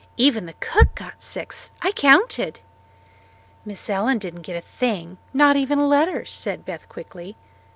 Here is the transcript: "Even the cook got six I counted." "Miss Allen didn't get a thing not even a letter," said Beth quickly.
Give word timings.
"Even 0.17 0.47
the 0.47 0.55
cook 0.59 0.95
got 0.95 1.21
six 1.21 1.69
I 1.83 1.91
counted." 1.91 2.59
"Miss 3.63 3.87
Allen 3.87 4.17
didn't 4.17 4.41
get 4.41 4.55
a 4.57 4.61
thing 4.67 5.19
not 5.31 5.57
even 5.57 5.77
a 5.77 5.85
letter," 5.85 6.25
said 6.25 6.65
Beth 6.65 6.89
quickly. 6.89 7.35